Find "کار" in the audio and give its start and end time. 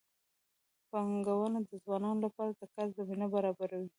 2.73-2.87